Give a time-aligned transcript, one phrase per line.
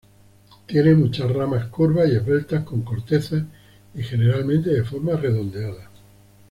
[0.65, 3.45] Tiene muchas ramas curvas y esbeltas con corteza
[3.93, 5.91] y generalmente de forma redondeada.